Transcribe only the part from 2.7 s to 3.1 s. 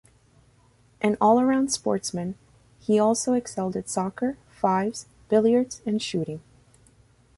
he